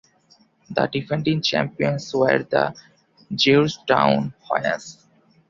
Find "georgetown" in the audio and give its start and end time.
3.35-4.33